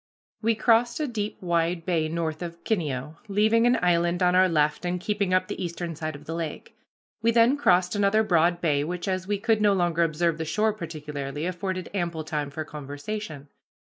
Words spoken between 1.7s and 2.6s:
bay north